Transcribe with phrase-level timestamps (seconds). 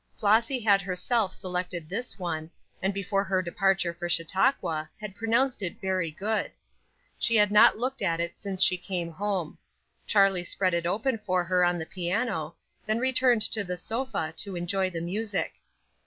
[0.17, 2.49] Flossy had herself selected this one,
[2.81, 6.49] and before her departure for Chautauqua had pronounced it very good.
[7.19, 9.59] She had not looked at it since she came home.
[10.07, 14.55] Charlie spread it open for her on the piano, then returned to the sofa to
[14.55, 15.53] enjoy the music.